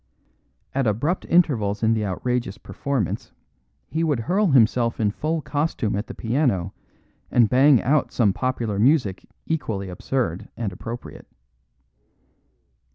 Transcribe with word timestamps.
At 0.73 0.87
abrupt 0.87 1.27
intervals 1.29 1.83
in 1.83 1.93
the 1.93 2.03
outrageous 2.03 2.57
performance 2.57 3.31
he 3.87 4.03
would 4.03 4.21
hurl 4.21 4.47
himself 4.47 4.99
in 4.99 5.11
full 5.11 5.43
costume 5.43 5.95
at 5.95 6.07
the 6.07 6.15
piano 6.15 6.73
and 7.29 7.47
bang 7.47 7.83
out 7.83 8.11
some 8.11 8.33
popular 8.33 8.79
music 8.79 9.27
equally 9.45 9.89
absurd 9.89 10.49
and 10.57 10.73
appropriate. 10.73 11.27